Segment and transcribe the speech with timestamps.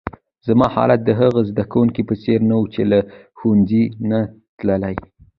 [0.47, 2.99] زما حالت د هغه زده کونکي په څېر وو، چي له
[3.37, 4.19] ښوونځۍ نه
[4.57, 4.95] تللی.